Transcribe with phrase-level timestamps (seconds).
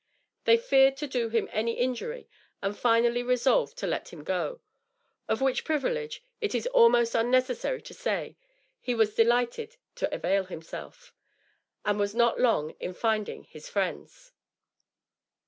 [0.45, 2.27] They feared to do him injury,
[2.59, 4.59] and finally resolved to let him go;
[5.29, 8.35] of which privilege, it is almost unnecessary to say,
[8.79, 11.13] he was delighted to avail himself,
[11.85, 14.31] and was not long in finding his friends.